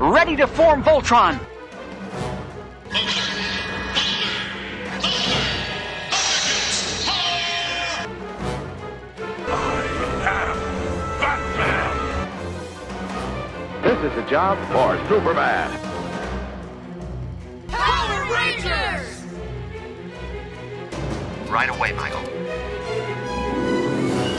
[0.00, 1.38] ready to form Voltron.
[13.82, 15.70] This is a job for Superman.
[17.68, 19.24] Power Rangers!
[21.50, 22.22] Right away, Michael.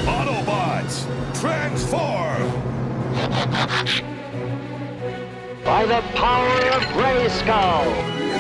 [0.08, 1.06] Autobots,
[1.40, 2.62] transform!
[5.72, 7.86] By the power of Grayskull!
[7.86, 8.31] For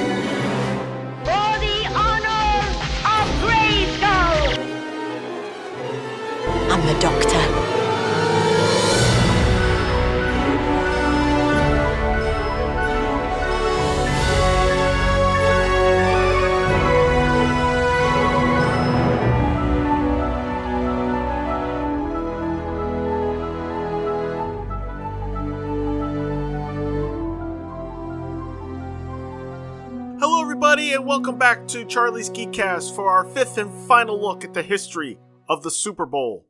[31.72, 36.06] to Charlie's Geekcast for our fifth and final look at the history of the Super
[36.06, 36.46] Bowl.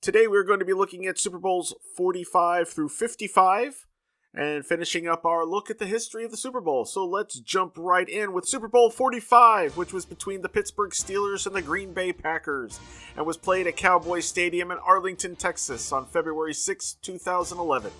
[0.00, 3.86] Today, we're going to be looking at Super Bowls 45 through 55
[4.32, 6.86] and finishing up our look at the history of the Super Bowl.
[6.86, 11.46] So let's jump right in with Super Bowl 45, which was between the Pittsburgh Steelers
[11.46, 12.80] and the Green Bay Packers
[13.14, 17.92] and was played at Cowboy Stadium in Arlington, Texas on February 6, 2011.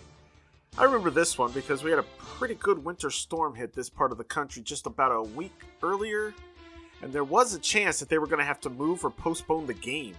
[0.78, 2.04] I remember this one because we had a
[2.36, 6.32] pretty good winter storm hit this part of the country just about a week earlier,
[7.02, 9.66] and there was a chance that they were going to have to move or postpone
[9.66, 10.14] the game.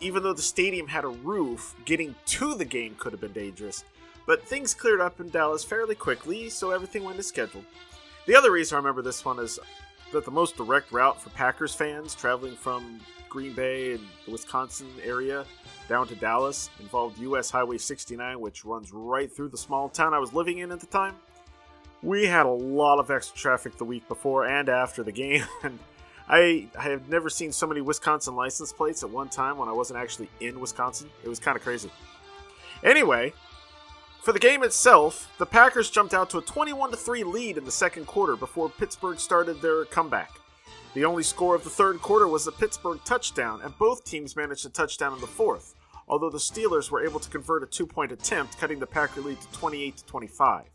[0.00, 3.84] Even though the stadium had a roof, getting to the game could have been dangerous.
[4.26, 7.66] But things cleared up in Dallas fairly quickly, so everything went as scheduled.
[8.24, 9.58] The other reason I remember this one is
[10.12, 14.88] that the most direct route for Packers fans traveling from Green Bay and the Wisconsin
[15.02, 15.44] area
[15.88, 20.18] down to Dallas involved US Highway 69, which runs right through the small town I
[20.18, 21.16] was living in at the time.
[22.02, 25.78] We had a lot of extra traffic the week before and after the game, and
[26.28, 29.72] I, I have never seen so many Wisconsin license plates at one time when I
[29.72, 31.08] wasn't actually in Wisconsin.
[31.24, 31.90] It was kind of crazy.
[32.84, 33.32] Anyway,
[34.22, 37.72] for the game itself, the Packers jumped out to a 21 3 lead in the
[37.72, 40.30] second quarter before Pittsburgh started their comeback.
[40.94, 44.64] The only score of the third quarter was a Pittsburgh touchdown, and both teams managed
[44.64, 45.74] a touchdown in the fourth,
[46.06, 49.40] although the Steelers were able to convert a two point attempt, cutting the Packer lead
[49.40, 50.66] to 28 25.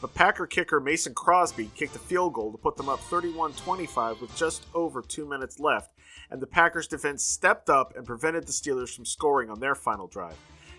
[0.00, 4.20] But Packer kicker Mason Crosby kicked a field goal to put them up 31 25
[4.20, 5.90] with just over two minutes left,
[6.30, 10.06] and the Packers defense stepped up and prevented the Steelers from scoring on their final
[10.06, 10.36] drive,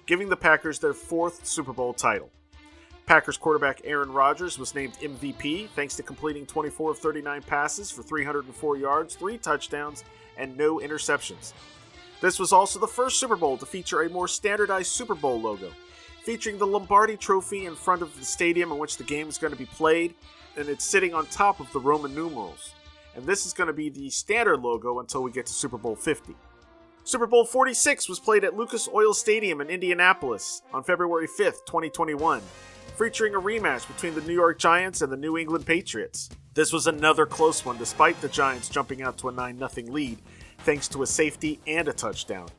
[0.10, 2.32] giving the Packers their fourth Super Bowl title.
[3.06, 8.02] Packers quarterback Aaron Rodgers was named MVP thanks to completing 24 of 39 passes for
[8.02, 10.04] 304 yards, three touchdowns,
[10.36, 11.54] and no interceptions.
[12.22, 15.72] This was also the first Super Bowl to feature a more standardized Super Bowl logo,
[16.24, 19.54] featuring the Lombardi Trophy in front of the stadium in which the game is going
[19.54, 20.16] to be played,
[20.58, 22.74] and it's sitting on top of the Roman numerals.
[23.16, 25.96] And this is going to be the standard logo until we get to Super Bowl
[25.96, 26.36] 50.
[27.04, 32.42] Super Bowl 46 was played at Lucas Oil Stadium in Indianapolis on February 5th, 2021
[33.00, 36.30] featuring a rematch between the New York Giants and the New England Patriots.
[36.54, 40.20] This was another close one despite the Giants jumping out to a 9 0 lead
[40.60, 42.50] thanks to a safety and a touchdown.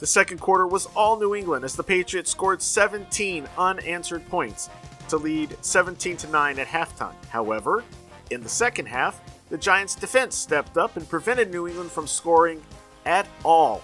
[0.00, 4.68] The second quarter was all New England as the Patriots scored 17 unanswered points
[5.08, 7.14] to lead 17 9 at halftime.
[7.28, 7.84] However,
[8.30, 9.20] in the second half,
[9.50, 12.60] the Giants' defense stepped up and prevented New England from scoring
[13.06, 13.82] at all.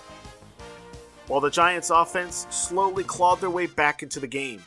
[1.28, 4.62] While the Giants' offense slowly clawed their way back into the game.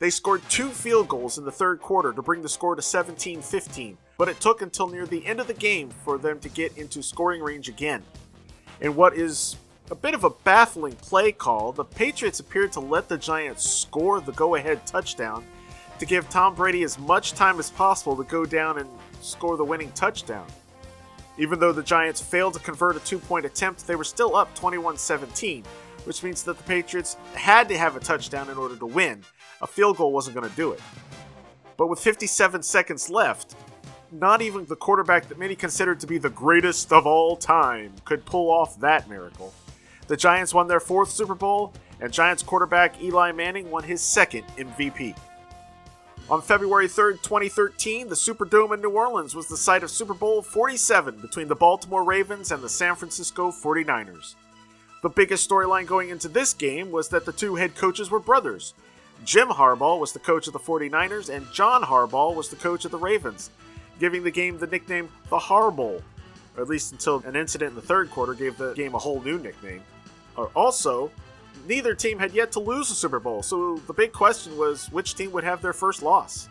[0.00, 3.40] They scored two field goals in the third quarter to bring the score to 17
[3.42, 6.76] 15, but it took until near the end of the game for them to get
[6.76, 8.02] into scoring range again.
[8.80, 9.56] In what is
[9.90, 14.20] a bit of a baffling play call, the Patriots appeared to let the Giants score
[14.20, 15.44] the go ahead touchdown
[15.98, 18.88] to give Tom Brady as much time as possible to go down and
[19.20, 20.46] score the winning touchdown.
[21.40, 24.54] Even though the Giants failed to convert a two point attempt, they were still up
[24.54, 25.64] 21 17,
[26.04, 29.24] which means that the Patriots had to have a touchdown in order to win.
[29.62, 30.82] A field goal wasn't going to do it.
[31.78, 33.56] But with 57 seconds left,
[34.12, 38.26] not even the quarterback that many considered to be the greatest of all time could
[38.26, 39.54] pull off that miracle.
[40.08, 44.44] The Giants won their fourth Super Bowl, and Giants quarterback Eli Manning won his second
[44.58, 45.16] MVP.
[46.30, 50.42] On February 3rd, 2013, the Superdome in New Orleans was the site of Super Bowl
[50.42, 54.36] 47 between the Baltimore Ravens and the San Francisco 49ers.
[55.02, 58.74] The biggest storyline going into this game was that the two head coaches were brothers.
[59.24, 62.92] Jim Harbaugh was the coach of the 49ers, and John Harbaugh was the coach of
[62.92, 63.50] the Ravens,
[63.98, 66.00] giving the game the nickname the Harbowl,
[66.56, 69.20] or at least until an incident in the third quarter gave the game a whole
[69.20, 69.82] new nickname.
[70.38, 71.10] Uh, also,
[71.66, 75.14] neither team had yet to lose a Super Bowl, so the big question was which
[75.14, 76.48] team would have their first loss.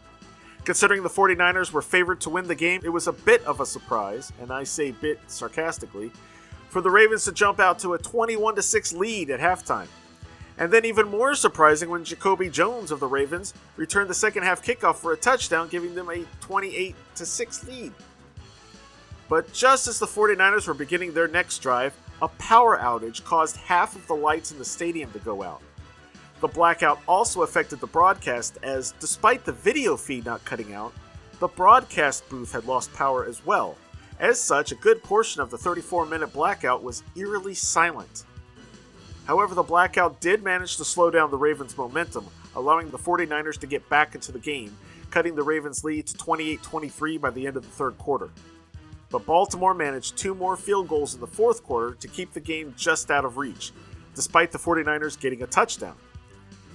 [0.66, 3.66] Considering the 49ers were favored to win the game, it was a bit of a
[3.66, 6.12] surprise, and I say bit sarcastically,
[6.70, 9.88] for the Ravens to jump out to a 21 6 lead at halftime.
[10.58, 14.64] And then even more surprising when Jacoby Jones of the Ravens returned the second half
[14.64, 17.94] kickoff for a touchdown, giving them a 28 6 lead.
[19.30, 23.96] But just as the 49ers were beginning their next drive, a power outage caused half
[23.96, 25.62] of the lights in the stadium to go out.
[26.42, 30.94] The blackout also affected the broadcast, as despite the video feed not cutting out,
[31.40, 33.78] the broadcast booth had lost power as well.
[34.20, 38.26] As such, a good portion of the 34 minute blackout was eerily silent.
[39.26, 42.26] However, the blackout did manage to slow down the Ravens' momentum,
[42.56, 44.76] allowing the 49ers to get back into the game,
[45.12, 48.30] cutting the Ravens' lead to 28 23 by the end of the third quarter.
[49.10, 52.74] But Baltimore managed two more field goals in the fourth quarter to keep the game
[52.78, 53.72] just out of reach,
[54.16, 55.96] despite the 49ers getting a touchdown.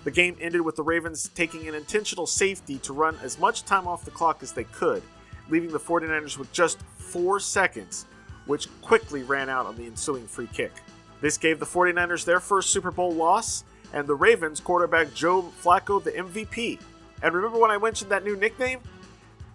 [0.03, 3.87] The game ended with the Ravens taking an intentional safety to run as much time
[3.87, 5.03] off the clock as they could,
[5.49, 8.07] leaving the 49ers with just four seconds,
[8.47, 10.73] which quickly ran out on the ensuing free kick.
[11.21, 13.65] This gave the 49ers their first Super Bowl loss,
[13.95, 16.81] and the Ravens quarterback Joe Flacco the MVP.
[17.23, 18.81] And remember when I mentioned that new nickname?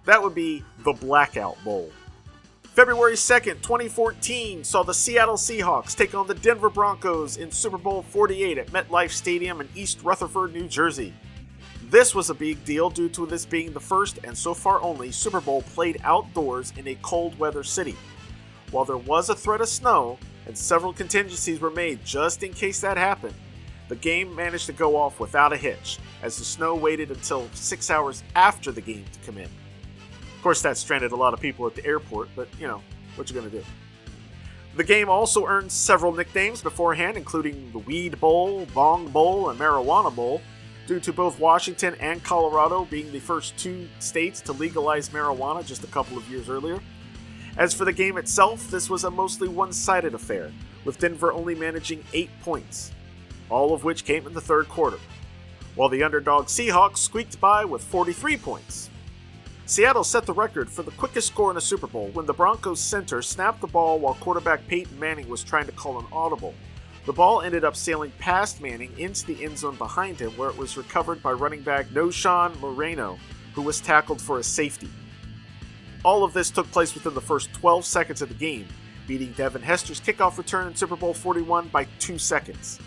[0.05, 1.91] That would be the Blackout Bowl.
[2.79, 8.03] February 2nd, 2014 saw the Seattle Seahawks take on the Denver Broncos in Super Bowl
[8.03, 11.13] 48 at MetLife Stadium in East Rutherford, New Jersey.
[11.89, 15.11] This was a big deal due to this being the first and so far only
[15.11, 17.97] Super Bowl played outdoors in a cold weather city.
[18.71, 22.79] While there was a threat of snow and several contingencies were made just in case
[22.79, 23.35] that happened,
[23.89, 27.89] the game managed to go off without a hitch as the snow waited until six
[27.89, 29.49] hours after the game to come in.
[30.39, 32.81] Of course, that stranded a lot of people at the airport, but you know,
[33.15, 33.61] what you gonna do?
[34.77, 40.15] The game also earned several nicknames beforehand, including the Weed Bowl, Bong Bowl, and Marijuana
[40.15, 40.41] Bowl,
[40.87, 45.83] due to both Washington and Colorado being the first two states to legalize marijuana just
[45.83, 46.79] a couple of years earlier.
[47.57, 50.53] As for the game itself, this was a mostly one sided affair,
[50.85, 52.93] with Denver only managing 8 points,
[53.49, 54.99] all of which came in the third quarter,
[55.75, 58.89] while the underdog Seahawks squeaked by with 43 points.
[59.69, 62.79] Seattle set the record for the quickest score in a Super Bowl when the Broncos
[62.79, 66.55] center snapped the ball while quarterback Peyton Manning was trying to call an audible.
[67.05, 70.57] The ball ended up sailing past Manning into the end zone behind him, where it
[70.57, 73.19] was recovered by running back Knowshon Moreno,
[73.53, 74.89] who was tackled for a safety.
[76.03, 78.65] All of this took place within the first 12 seconds of the game,
[79.05, 82.79] beating Devin Hester's kickoff return in Super Bowl 41 by two seconds.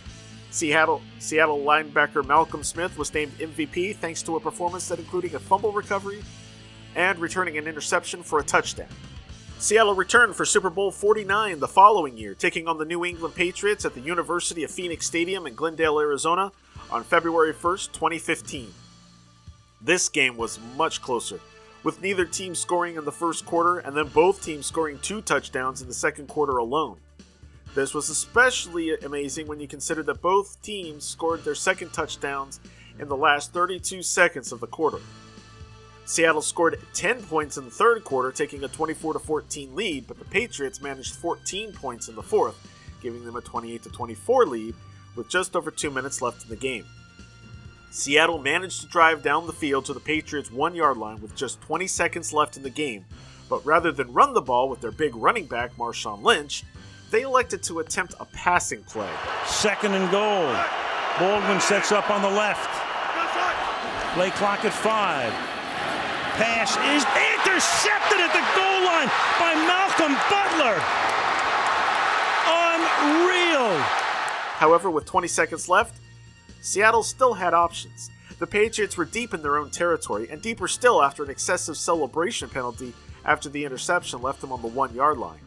[0.50, 5.38] Seattle, Seattle linebacker Malcolm Smith was named MVP thanks to a performance that included a
[5.38, 6.24] fumble recovery
[6.94, 8.88] and returning an interception for a touchdown.
[9.58, 13.84] Seattle returned for Super Bowl 49 the following year, taking on the New England Patriots
[13.84, 16.50] at the University of Phoenix Stadium in Glendale, Arizona
[16.90, 18.72] on February 1st, 2015.
[19.80, 21.40] This game was much closer,
[21.84, 25.80] with neither team scoring in the first quarter and then both teams scoring two touchdowns
[25.80, 26.98] in the second quarter alone.
[27.74, 32.60] This was especially amazing when you consider that both teams scored their second touchdowns
[32.98, 34.98] in the last 32 seconds of the quarter.
[36.04, 40.24] Seattle scored 10 points in the third quarter, taking a 24 14 lead, but the
[40.24, 42.56] Patriots managed 14 points in the fourth,
[43.00, 44.74] giving them a 28 24 lead
[45.14, 46.84] with just over 2 minutes left in the game.
[47.90, 51.60] Seattle managed to drive down the field to the Patriots' 1 yard line with just
[51.62, 53.04] 20 seconds left in the game,
[53.48, 56.64] but rather than run the ball with their big running back, Marshawn Lynch,
[57.10, 59.10] they elected to attempt a passing play.
[59.46, 60.56] Second and goal.
[61.18, 62.70] Baldwin sets up on the left.
[64.14, 65.51] Play clock at five
[66.36, 70.80] pass is intercepted at the goal line by Malcolm Butler.
[72.48, 73.78] Unreal.
[74.56, 76.00] However, with 20 seconds left,
[76.60, 78.10] Seattle still had options.
[78.38, 82.48] The Patriots were deep in their own territory, and deeper still after an excessive celebration
[82.48, 85.40] penalty after the interception left them on the one yard line.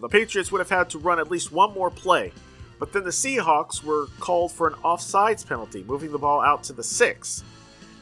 [0.00, 2.32] The Patriots would have had to run at least one more play,
[2.78, 6.72] but then the Seahawks were called for an offsides penalty, moving the ball out to
[6.72, 7.42] the six.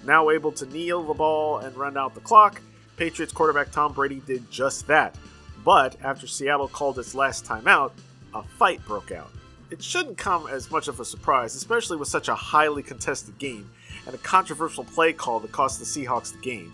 [0.07, 2.63] Now able to kneel the ball and run out the clock,
[2.97, 5.17] Patriots quarterback Tom Brady did just that.
[5.65, 7.91] But after Seattle called its last timeout,
[8.33, 9.33] a fight broke out.
[9.71, 13.69] It shouldn't come as much of a surprise, especially with such a highly contested game
[14.07, 16.73] and a controversial play call that cost the Seahawks the game.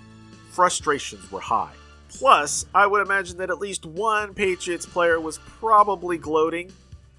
[0.50, 1.72] Frustrations were high.
[2.10, 6.70] Plus, I would imagine that at least one Patriots player was probably gloating,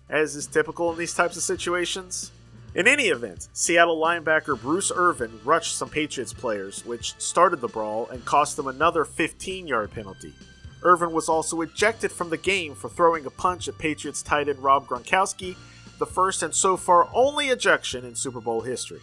[0.09, 2.31] as is typical in these types of situations.
[2.75, 8.09] In any event, Seattle linebacker Bruce Irvin rushed some Patriots players, which started the brawl
[8.09, 10.33] and cost them another 15 yard penalty.
[10.81, 14.57] Irvin was also ejected from the game for throwing a punch at Patriots tight end
[14.57, 15.55] Rob Gronkowski,
[15.99, 19.01] the first and so far only ejection in Super Bowl history.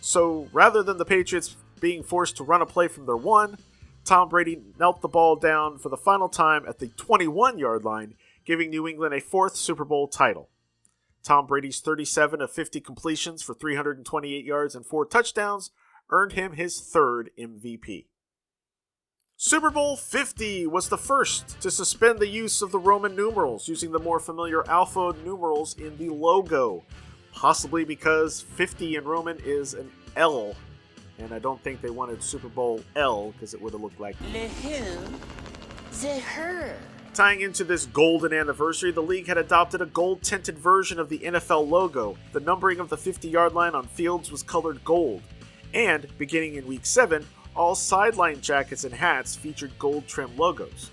[0.00, 3.58] So rather than the Patriots being forced to run a play from their one,
[4.04, 8.14] Tom Brady knelt the ball down for the final time at the 21 yard line,
[8.44, 10.50] giving New England a fourth Super Bowl title.
[11.22, 15.70] Tom Brady's 37 of 50 completions for 328 yards and four touchdowns
[16.10, 18.06] earned him his third MVP.
[19.40, 23.92] Super Bowl 50 was the first to suspend the use of the Roman numerals, using
[23.92, 26.82] the more familiar alpha numerals in the logo.
[27.32, 30.56] Possibly because 50 in Roman is an L,
[31.20, 34.16] and I don't think they wanted Super Bowl L because it would have looked like.
[34.32, 34.48] Le?
[35.92, 36.74] The.
[37.18, 41.18] Tying into this golden anniversary, the league had adopted a gold tinted version of the
[41.18, 42.16] NFL logo.
[42.32, 45.22] The numbering of the 50 yard line on fields was colored gold.
[45.74, 50.92] And, beginning in week 7, all sideline jackets and hats featured gold trim logos.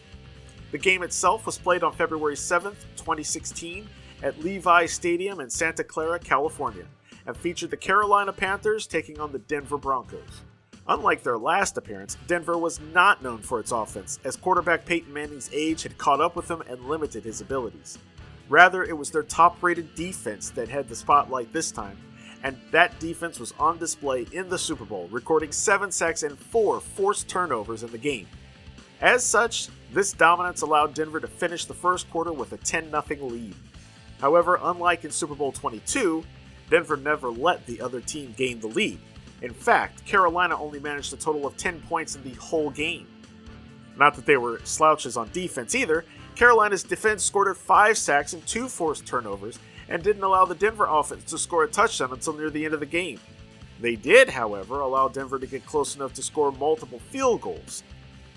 [0.71, 3.87] The game itself was played on February 7, 2016,
[4.23, 6.87] at Levi Stadium in Santa Clara, California,
[7.27, 10.41] and featured the Carolina Panthers taking on the Denver Broncos.
[10.87, 15.49] Unlike their last appearance, Denver was not known for its offense, as quarterback Peyton Manning's
[15.51, 17.97] age had caught up with him and limited his abilities.
[18.49, 21.97] Rather, it was their top rated defense that had the spotlight this time,
[22.43, 26.79] and that defense was on display in the Super Bowl, recording seven sacks and four
[26.79, 28.27] forced turnovers in the game.
[29.01, 33.25] As such, this dominance allowed Denver to finish the first quarter with a 10 0
[33.25, 33.55] lead.
[34.21, 36.23] However, unlike in Super Bowl 22,
[36.69, 38.99] Denver never let the other team gain the lead.
[39.41, 43.07] In fact, Carolina only managed a total of 10 points in the whole game.
[43.97, 48.67] Not that they were slouches on defense either, Carolina's defense scored five sacks and two
[48.67, 52.65] forced turnovers and didn't allow the Denver offense to score a touchdown until near the
[52.65, 53.19] end of the game.
[53.79, 57.83] They did, however, allow Denver to get close enough to score multiple field goals.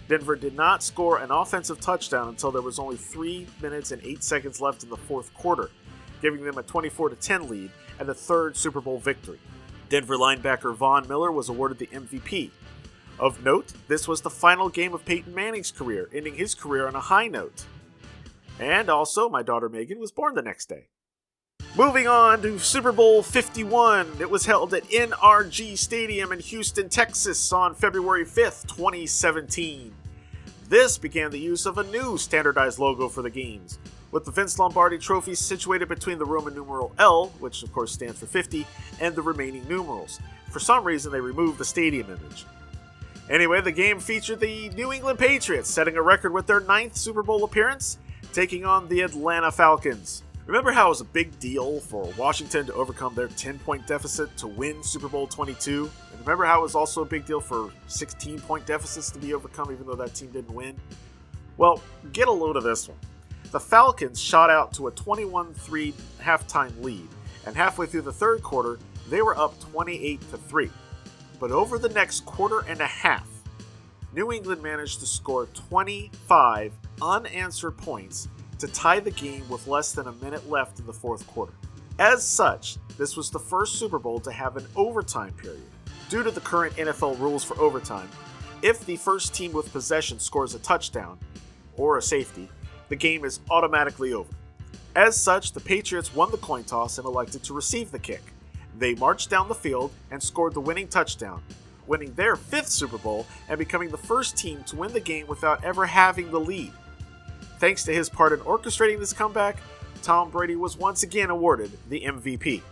[0.09, 4.23] Denver did not score an offensive touchdown until there was only 3 minutes and 8
[4.23, 5.71] seconds left in the fourth quarter,
[6.23, 9.39] giving them a 24 10 lead and the third Super Bowl victory.
[9.89, 12.51] Denver linebacker Von Miller was awarded the MVP.
[13.19, 16.95] Of note, this was the final game of Peyton Manning's career, ending his career on
[16.95, 17.65] a high note.
[18.61, 20.89] And also, my daughter Megan was born the next day.
[21.77, 24.17] Moving on to Super Bowl 51.
[24.21, 29.95] It was held at NRG Stadium in Houston, Texas on February 5th, 2017.
[30.69, 33.79] This began the use of a new standardized logo for the games,
[34.11, 38.19] with the Vince Lombardi trophy situated between the Roman numeral L, which of course stands
[38.19, 38.67] for 50,
[39.01, 40.21] and the remaining numerals.
[40.51, 42.47] For some reason, they removed the stadium image.
[43.31, 47.23] Anyway, the game featured the New England Patriots setting a record with their ninth Super
[47.23, 47.99] Bowl appearance,
[48.33, 50.23] taking on the Atlanta Falcons.
[50.47, 54.35] Remember how it was a big deal for Washington to overcome their 10 point deficit
[54.39, 55.91] to win Super Bowl 22?
[56.11, 59.35] And remember how it was also a big deal for 16 point deficits to be
[59.35, 60.75] overcome even though that team didn't win?
[61.59, 61.83] Well,
[62.15, 62.97] get a load of this one.
[63.51, 67.09] The Falcons shot out to a 21 3 halftime lead,
[67.47, 68.79] and halfway through the third quarter,
[69.09, 70.71] they were up 28 3.
[71.41, 73.27] But over the next quarter and a half,
[74.13, 78.29] New England managed to score 25 unanswered points
[78.59, 81.53] to tie the game with less than a minute left in the fourth quarter.
[81.99, 85.63] As such, this was the first Super Bowl to have an overtime period.
[86.11, 88.09] Due to the current NFL rules for overtime,
[88.61, 91.19] if the first team with possession scores a touchdown
[91.77, 92.49] or a safety,
[92.89, 94.31] the game is automatically over.
[94.97, 98.23] As such, the Patriots won the coin toss and elected to receive the kick.
[98.79, 101.43] They marched down the field and scored the winning touchdown,
[101.87, 105.63] winning their fifth Super Bowl and becoming the first team to win the game without
[105.65, 106.73] ever having the lead.
[107.59, 109.59] Thanks to his part in orchestrating this comeback,
[110.03, 112.63] Tom Brady was once again awarded the MVP.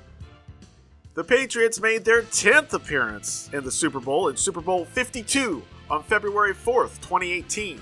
[1.14, 6.02] The Patriots made their 10th appearance in the Super Bowl in Super Bowl 52 on
[6.02, 7.80] February 4th, 2018.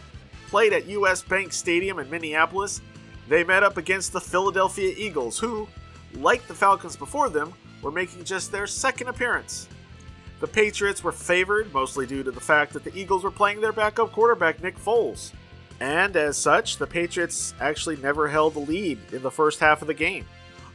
[0.48, 2.80] Played at US Bank Stadium in Minneapolis,
[3.28, 5.66] they met up against the Philadelphia Eagles, who,
[6.14, 9.68] like the Falcons before them, were making just their second appearance.
[10.40, 13.72] The Patriots were favored mostly due to the fact that the Eagles were playing their
[13.72, 15.32] backup quarterback, Nick Foles.
[15.80, 19.88] And as such, the Patriots actually never held the lead in the first half of
[19.88, 20.26] the game.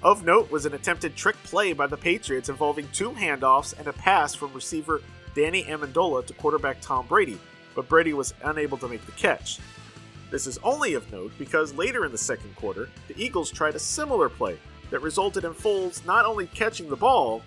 [0.02, 3.94] Of note was an attempted trick play by the Patriots involving two handoffs and a
[3.94, 5.02] pass from receiver
[5.36, 7.38] Danny Amendola to quarterback Tom Brady,
[7.76, 9.60] but Brady was unable to make the catch.
[10.32, 13.80] This is only of note because later in the second quarter, the Eagles tried a
[13.80, 14.58] similar play
[14.92, 17.42] that resulted in Foles not only catching the ball,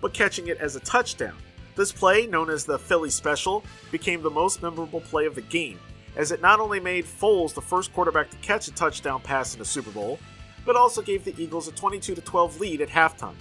[0.00, 1.36] but catching it as a touchdown.
[1.76, 5.78] This play, known as the Philly Special, became the most memorable play of the game,
[6.16, 9.60] as it not only made Foles the first quarterback to catch a touchdown pass in
[9.60, 10.18] a Super Bowl,
[10.64, 13.34] but also gave the Eagles a 22 12 lead at halftime.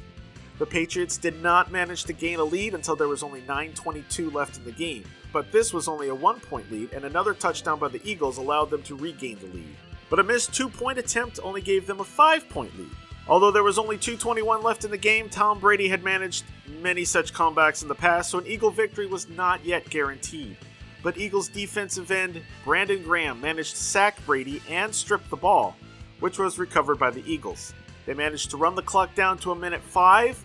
[0.59, 4.57] The Patriots did not manage to gain a lead until there was only 9:22 left
[4.57, 8.01] in the game, but this was only a 1-point lead and another touchdown by the
[8.07, 9.75] Eagles allowed them to regain the lead.
[10.09, 12.91] But a missed 2-point attempt only gave them a 5-point lead.
[13.27, 16.43] Although there was only 221 left in the game, Tom Brady had managed
[16.81, 20.55] many such comebacks in the past, so an Eagle victory was not yet guaranteed.
[21.01, 25.75] But Eagles defensive end Brandon Graham managed to sack Brady and strip the ball,
[26.19, 27.73] which was recovered by the Eagles.
[28.05, 30.37] They managed to run the clock down to a minute five,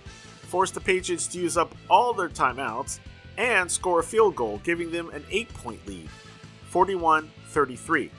[0.42, 3.00] force the Patriots to use up all their timeouts,
[3.36, 6.08] and score a field goal, giving them an eight point lead
[6.68, 8.10] 41 33.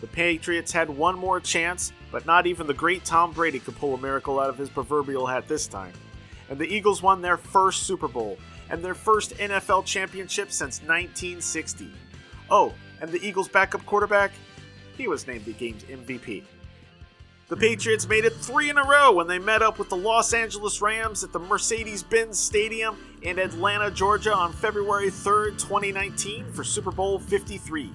[0.00, 3.94] The Patriots had one more chance, but not even the great Tom Brady could pull
[3.94, 5.92] a miracle out of his proverbial hat this time.
[6.50, 8.38] And the Eagles won their first Super Bowl
[8.70, 11.90] and their first NFL championship since 1960.
[12.50, 14.32] Oh, and the Eagles' backup quarterback?
[14.96, 16.44] He was named the game's MVP.
[17.46, 20.32] The Patriots made it three in a row when they met up with the Los
[20.32, 26.64] Angeles Rams at the Mercedes Benz Stadium in Atlanta, Georgia on February 3rd, 2019 for
[26.64, 27.92] Super Bowl 53.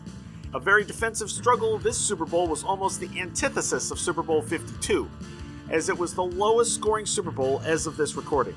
[0.53, 5.09] A very defensive struggle, this Super Bowl was almost the antithesis of Super Bowl 52,
[5.71, 8.55] as it was the lowest scoring Super Bowl as of this recording.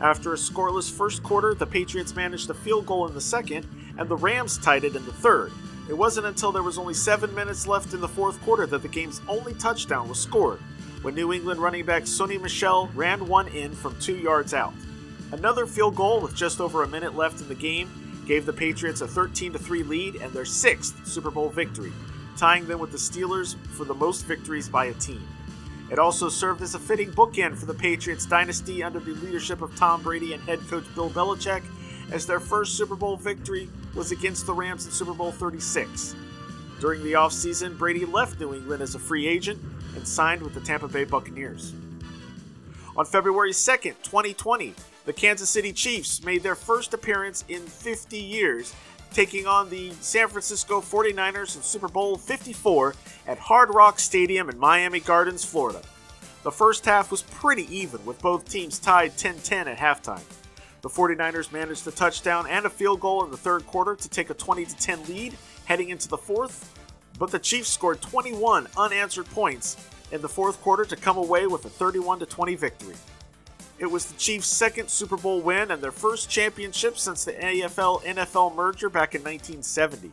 [0.00, 3.66] After a scoreless first quarter, the Patriots managed a field goal in the second,
[3.98, 5.50] and the Rams tied it in the third.
[5.88, 8.88] It wasn't until there was only seven minutes left in the fourth quarter that the
[8.88, 10.60] game's only touchdown was scored,
[11.00, 14.74] when New England running back Sony Michel ran one in from two yards out.
[15.32, 17.90] Another field goal with just over a minute left in the game
[18.26, 21.92] gave the Patriots a 13 3 lead and their sixth Super Bowl victory,
[22.36, 25.26] tying them with the Steelers for the most victories by a team.
[25.90, 29.74] It also served as a fitting bookend for the Patriots dynasty under the leadership of
[29.74, 31.62] Tom Brady and head coach Bill Belichick,
[32.12, 36.14] as their first Super Bowl victory was against the Rams in Super Bowl 36.
[36.80, 39.60] During the offseason, Brady left New England as a free agent
[39.96, 41.72] and signed with the Tampa Bay Buccaneers.
[42.96, 44.74] On February 2nd, 2020,
[45.04, 48.74] the Kansas City Chiefs made their first appearance in 50 years,
[49.12, 52.94] taking on the San Francisco 49ers in Super Bowl 54
[53.26, 55.80] at Hard Rock Stadium in Miami Gardens, Florida.
[56.42, 60.22] The first half was pretty even, with both teams tied 10 10 at halftime.
[60.80, 64.30] The 49ers managed a touchdown and a field goal in the third quarter to take
[64.30, 66.72] a 20 10 lead heading into the fourth,
[67.18, 69.76] but the Chiefs scored 21 unanswered points
[70.12, 72.94] in the fourth quarter to come away with a 31 20 victory.
[73.78, 78.02] It was the Chiefs' second Super Bowl win and their first championship since the AFL
[78.02, 80.10] NFL merger back in 1970.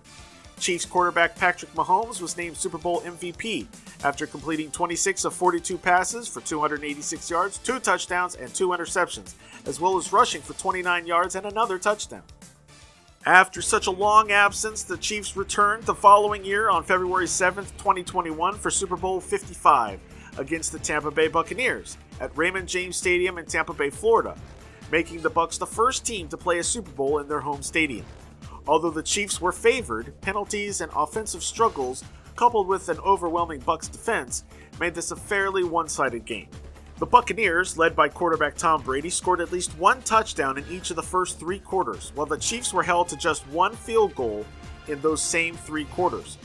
[0.60, 3.68] Chiefs quarterback Patrick Mahomes was named Super Bowl MVP
[4.04, 9.34] after completing 26 of 42 passes for 286 yards, two touchdowns, and two interceptions,
[9.66, 12.24] as well as rushing for 29 yards and another touchdown.
[13.26, 18.56] After such a long absence, the Chiefs returned the following year on February 7th, 2021
[18.56, 20.00] for Super Bowl 55
[20.38, 24.38] against the Tampa Bay Buccaneers at Raymond James Stadium in Tampa Bay, Florida,
[24.92, 28.06] making the Bucs the first team to play a Super Bowl in their home stadium.
[28.68, 32.04] Although the Chiefs were favored, penalties and offensive struggles,
[32.36, 34.44] coupled with an overwhelming Bucs defense,
[34.80, 36.48] made this a fairly one-sided game.
[36.98, 40.96] The Buccaneers, led by quarterback Tom Brady, scored at least one touchdown in each of
[40.96, 44.46] the first three quarters, while the Chiefs were held to just one field goal
[44.88, 46.38] in those same three quarters.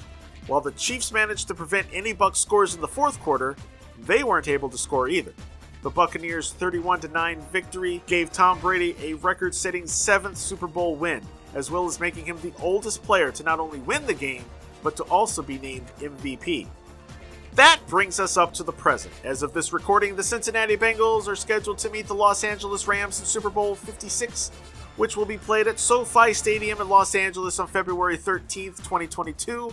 [0.47, 3.57] While the Chiefs managed to prevent any Bucs scores in the fourth quarter,
[4.01, 5.33] they weren't able to score either.
[5.83, 11.23] The Buccaneers' 31 9 victory gave Tom Brady a record setting seventh Super Bowl win,
[11.55, 14.45] as well as making him the oldest player to not only win the game,
[14.83, 16.67] but to also be named MVP.
[17.55, 19.13] That brings us up to the present.
[19.25, 23.19] As of this recording, the Cincinnati Bengals are scheduled to meet the Los Angeles Rams
[23.19, 24.51] in Super Bowl 56,
[24.97, 29.73] which will be played at SoFi Stadium in Los Angeles on February 13th, 2022.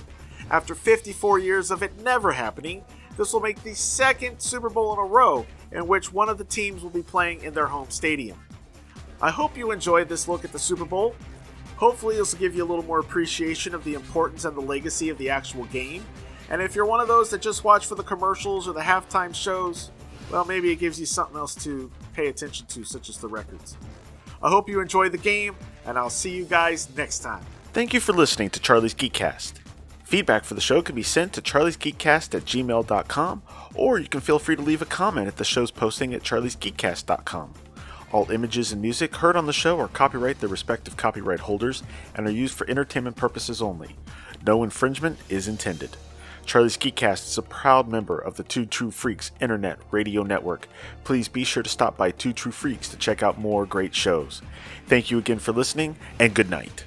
[0.50, 2.84] After 54 years of it never happening,
[3.16, 6.44] this will make the second Super Bowl in a row in which one of the
[6.44, 8.40] teams will be playing in their home stadium.
[9.22, 11.16] I hope you enjoyed this look at the Super Bowl.
[11.78, 15.10] Hopefully, this will give you a little more appreciation of the importance and the legacy
[15.10, 16.04] of the actual game.
[16.50, 19.34] And if you're one of those that just watch for the commercials or the halftime
[19.34, 19.92] shows,
[20.32, 23.78] well, maybe it gives you something else to pay attention to, such as the records.
[24.42, 27.44] I hope you enjoy the game, and I'll see you guys next time.
[27.74, 29.54] Thank you for listening to Charlie's Geekcast.
[30.04, 33.42] Feedback for the show can be sent to charliesgeekcast at gmail.com,
[33.76, 37.54] or you can feel free to leave a comment at the show's posting at charliesgeekcast.com.
[38.12, 41.84] All images and music heard on the show are copyright their respective copyright holders
[42.16, 43.96] and are used for entertainment purposes only.
[44.46, 45.98] No infringement is intended.
[46.46, 50.70] Charlie's Geekcast is a proud member of the Two True Freaks Internet Radio Network.
[51.04, 54.42] Please be sure to stop by Two True Freaks to check out more great shows.
[54.86, 56.86] Thank you again for listening, and good night.